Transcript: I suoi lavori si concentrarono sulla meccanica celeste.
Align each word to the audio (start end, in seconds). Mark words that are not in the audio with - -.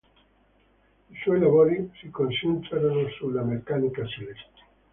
I 1.11 1.15
suoi 1.21 1.39
lavori 1.39 1.91
si 2.01 2.09
concentrarono 2.09 3.07
sulla 3.09 3.43
meccanica 3.43 4.03
celeste. 4.07 4.61